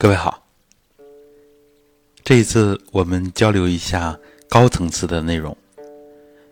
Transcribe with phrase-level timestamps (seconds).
[0.00, 0.42] 各位好，
[2.24, 5.54] 这一次我们交流一下高层次的内容。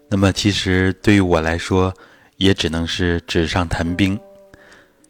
[0.07, 1.91] 那么，其实对于我来说，
[2.37, 4.21] 也只能是纸上谈兵，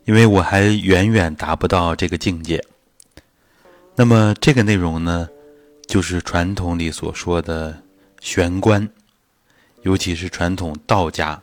[0.05, 2.65] 因为我还远远达不到这个境界。
[3.97, 5.29] 那么，这个内容呢，
[5.89, 7.77] 就是传统里所说的
[8.21, 8.89] 玄关，
[9.83, 11.43] 尤其是传统道家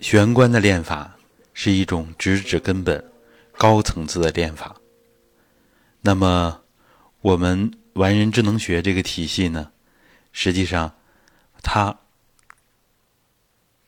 [0.00, 1.16] 玄关的练法，
[1.54, 3.00] 是一种直指根本、
[3.56, 4.74] 高层次的练法。
[6.06, 6.62] 那么，
[7.20, 9.72] 我们完人智能学这个体系呢，
[10.30, 10.94] 实际上，
[11.64, 11.98] 它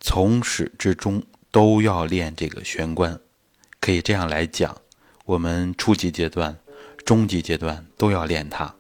[0.01, 1.23] 从始至终
[1.53, 3.21] 都要练这个玄关。
[3.79, 4.77] 可以这样来讲，
[5.27, 6.59] 我们初级阶段、
[7.05, 8.75] 中级阶段都要练它。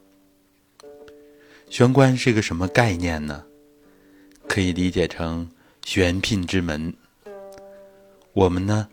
[1.71, 3.45] 玄关是个什么概念呢？
[4.49, 5.49] 可以理解成
[5.85, 6.93] 玄牝之门。
[8.33, 8.89] 我们呢，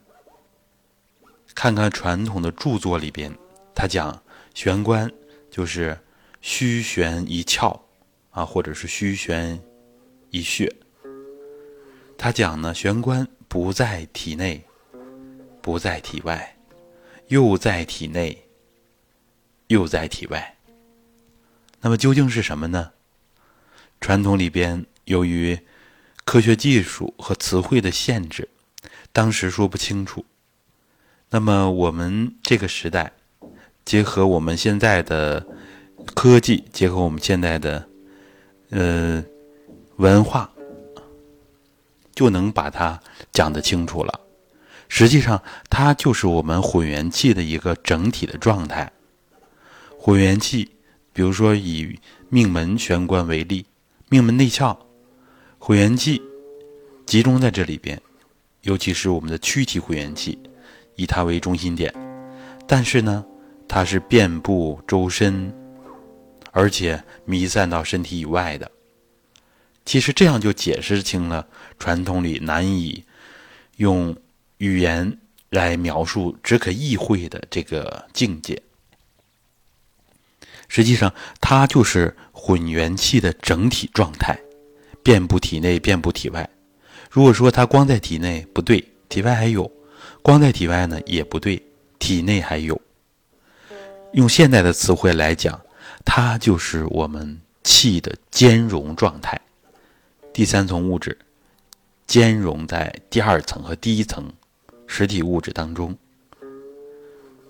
[1.55, 3.35] 看看传统的著作里边，
[3.75, 4.19] 他讲。
[4.55, 5.11] 玄关
[5.51, 5.99] 就是
[6.39, 7.77] 虚玄一窍
[8.29, 9.61] 啊，或者是虚玄
[10.29, 10.73] 一穴。
[12.17, 14.63] 他讲呢，玄关不在体内，
[15.61, 16.55] 不在体外，
[17.27, 18.47] 又在体内，
[19.67, 20.55] 又在体外。
[21.81, 22.93] 那么究竟是什么呢？
[23.99, 25.59] 传统里边由于
[26.23, 28.47] 科学技术和词汇的限制，
[29.11, 30.23] 当时说不清楚。
[31.31, 33.11] 那么我们这个时代。
[33.85, 35.45] 结合我们现在的
[36.15, 37.87] 科技，结合我们现在的
[38.71, 39.23] 呃
[39.97, 40.49] 文化，
[42.15, 42.99] 就能把它
[43.31, 44.19] 讲得清楚了。
[44.87, 48.91] 实际上，它就是我们混元气的一个整体的状态。
[49.99, 50.71] 混元气，
[51.13, 53.65] 比如说以命门玄关为例，
[54.09, 54.75] 命门内窍，
[55.59, 56.21] 混元气
[57.05, 58.01] 集中在这里边，
[58.61, 60.37] 尤其是我们的躯体混元气，
[60.95, 61.93] 以它为中心点。
[62.67, 63.25] 但是呢，
[63.67, 65.53] 它是遍布周身，
[66.51, 68.71] 而且弥散到身体以外的。
[69.85, 73.03] 其实这样就解释清了传统里难以
[73.77, 74.15] 用
[74.57, 78.61] 语言来描述、只可意会的这个境界。
[80.67, 84.35] 实际上，它就是混元气的整体状态，
[85.03, 86.49] 遍布体内，遍布体外。
[87.11, 89.63] 如果说它光在体内不对，体外还有；
[90.23, 91.61] 光在体外呢也不对，
[91.99, 92.81] 体内还有。
[94.15, 95.59] 用现代的词汇来讲，
[96.05, 99.39] 它就是我们气的兼容状态，
[100.33, 101.17] 第三层物质
[102.07, 104.31] 兼容在第二层和第一层
[104.87, 105.93] 实体物质当中。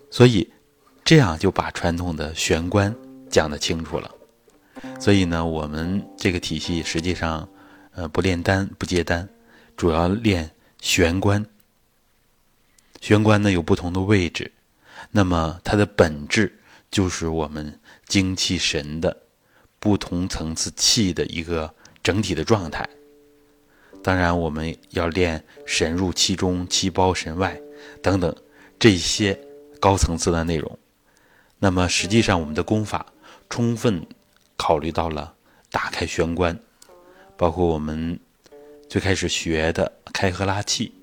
[0.09, 0.51] 所以，
[1.03, 2.93] 这样就把传统的玄关
[3.29, 4.09] 讲得清楚了。
[4.99, 7.47] 所以呢，我们这个体系实际上，
[7.91, 9.29] 呃，不炼丹不接丹，
[9.77, 10.49] 主要练
[10.81, 11.45] 玄关。
[13.01, 14.51] 玄关呢有不同的位置。
[15.11, 16.59] 那么它的本质
[16.91, 19.15] 就是我们精气神的
[19.79, 21.73] 不同层次气的一个
[22.03, 22.87] 整体的状态。
[24.03, 27.59] 当然，我们要练神入气中，气包神外
[28.03, 28.35] 等等
[28.77, 29.39] 这些
[29.79, 30.77] 高层次的内容。
[31.57, 33.05] 那么实际上，我们的功法
[33.49, 34.05] 充分
[34.55, 35.33] 考虑到了
[35.71, 36.59] 打开玄关，
[37.35, 38.19] 包括我们
[38.87, 40.93] 最开始学的开合拉气，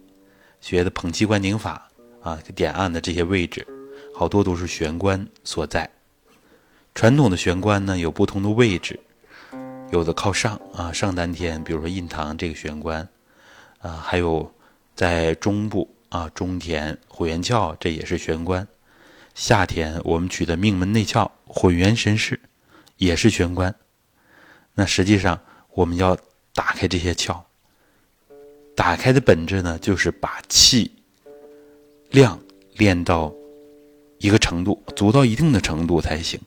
[0.61, 1.91] 学的捧气观顶法
[2.23, 3.67] 啊，点按的这些位置。
[4.15, 5.91] 好多都是玄关所在。
[6.95, 9.01] 传统的玄关呢，有不同的位置，
[9.91, 13.09] 有的靠上啊，上丹田，比如说印堂这个玄关，
[13.79, 14.53] 啊，还有
[14.95, 18.69] 在中部啊，中田混元窍，这也是玄关。
[19.35, 22.39] 下田我们取的命门内窍混元神室，
[22.99, 23.75] 也是玄关。
[24.75, 25.41] 那实际上
[25.71, 26.15] 我们要
[26.55, 27.41] 打开这些窍，
[28.77, 30.93] 打开的本质呢，就是把气
[32.11, 32.39] 量
[32.75, 33.33] 练到。
[34.23, 36.41] 一个程度，足到一定的程度才行，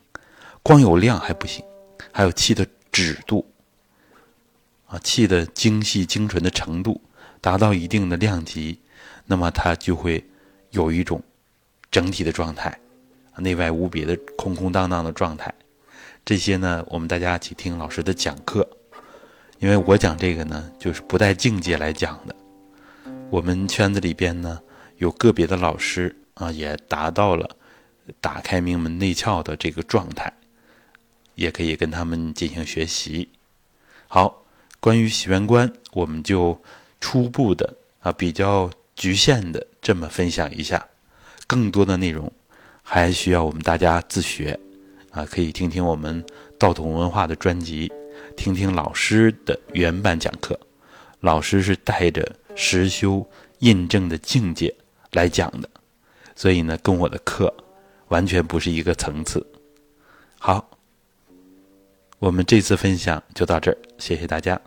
[0.64, 1.62] 光有量还不行，
[2.10, 3.46] 还有气的指度，
[4.88, 7.02] 啊，气的精细精纯的程度
[7.42, 8.80] 达到一定的量级，
[9.26, 10.24] 那么它就会
[10.72, 11.22] 有一种
[11.92, 12.80] 整体的状态，
[13.40, 15.54] 内外无别的空空荡荡的状态。
[16.24, 18.66] 这些呢，我们大家去听老师的讲课，
[19.60, 22.34] 因为我讲这个呢，就是不带境界来讲的。
[23.30, 24.62] 我们圈子里边呢，
[24.96, 27.58] 有个别的老师啊，也达到了。
[28.22, 30.32] 打开命门内窍的这个状态，
[31.36, 33.30] 也可以跟他们进行学习。
[34.08, 34.46] 好，
[34.80, 36.62] 关于玄关，我们就
[37.02, 40.88] 初步的啊比较局限的这么分享一下。
[41.48, 42.32] 更多的内容
[42.82, 44.60] 还需要我们大家自学
[45.12, 46.26] 啊，可以听听我们
[46.58, 47.92] 道统文化的专辑，
[48.38, 50.60] 听听老师的原版讲课。
[51.22, 53.28] 老师是带着实修
[53.60, 54.74] 印证的境界
[55.12, 55.70] 来讲的，
[56.36, 57.52] 所以呢，跟我的课。
[58.10, 59.46] 完全不是一个层次。
[60.40, 60.70] 好，
[62.20, 64.60] 我们这次分享就到这儿，谢谢大家。